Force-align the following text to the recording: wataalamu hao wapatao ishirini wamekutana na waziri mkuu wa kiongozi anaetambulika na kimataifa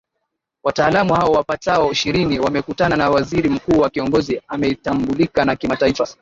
wataalamu 0.63 1.13
hao 1.13 1.31
wapatao 1.31 1.91
ishirini 1.91 2.39
wamekutana 2.39 2.95
na 2.95 3.09
waziri 3.09 3.49
mkuu 3.49 3.79
wa 3.79 3.89
kiongozi 3.89 4.41
anaetambulika 4.47 5.45
na 5.45 5.55
kimataifa 5.55 6.07